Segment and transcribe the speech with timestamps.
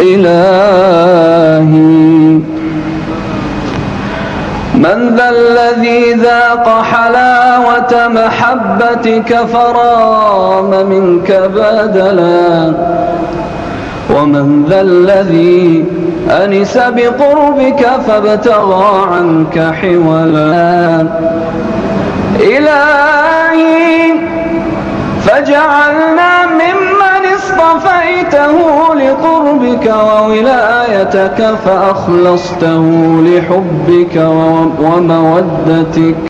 [0.00, 1.70] إلهي.
[4.74, 12.72] من ذا الذي ذاق حلاوة محبتك فرام منك بدلا.
[14.16, 15.84] ومن ذا الذي
[16.30, 21.06] أنس بقربك فابتغى عنك حولا.
[22.40, 24.12] إلهي
[25.26, 26.29] فجعلنا
[29.70, 32.84] لقربك وولايتك فأخلصته
[33.22, 34.16] لحبك
[34.82, 36.16] ومودتك.